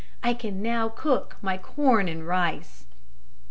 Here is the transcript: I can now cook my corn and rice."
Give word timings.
I 0.23 0.33
can 0.33 0.63
now 0.63 0.89
cook 0.89 1.37
my 1.43 1.59
corn 1.59 2.07
and 2.07 2.25
rice." 2.27 2.85